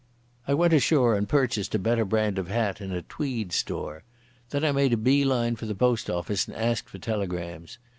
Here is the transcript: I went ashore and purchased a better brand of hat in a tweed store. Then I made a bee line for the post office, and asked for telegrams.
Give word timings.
I 0.47 0.55
went 0.55 0.73
ashore 0.73 1.15
and 1.15 1.29
purchased 1.29 1.75
a 1.75 1.77
better 1.77 2.03
brand 2.05 2.39
of 2.39 2.47
hat 2.47 2.81
in 2.81 2.91
a 2.91 3.03
tweed 3.03 3.51
store. 3.53 4.01
Then 4.49 4.65
I 4.65 4.71
made 4.71 4.93
a 4.93 4.97
bee 4.97 5.23
line 5.23 5.55
for 5.55 5.67
the 5.67 5.75
post 5.75 6.09
office, 6.09 6.47
and 6.47 6.57
asked 6.57 6.89
for 6.89 6.97
telegrams. 6.97 7.77